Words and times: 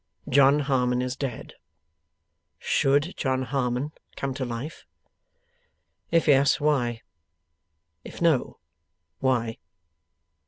John 0.27 0.61
Harmon 0.61 0.99
is 0.99 1.15
dead. 1.15 1.53
Should 2.57 3.13
John 3.17 3.43
Harmon 3.43 3.91
come 4.15 4.33
to 4.33 4.43
life? 4.43 4.83
'If 6.09 6.27
yes, 6.27 6.59
why? 6.59 7.03
If 8.03 8.19
no, 8.19 8.57
why? 9.19 9.59